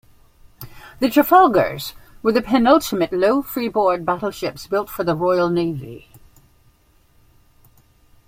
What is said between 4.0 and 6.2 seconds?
battleships built for the Royal Navy.